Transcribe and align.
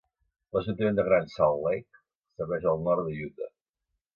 L'ajuntament 0.55 0.95
de 0.99 1.05
Gran 1.09 1.29
Salt 1.33 1.61
Lake 1.65 2.01
serveix 2.41 2.67
el 2.73 2.83
nord 2.89 3.07
de 3.11 3.17
Utah. 3.29 3.53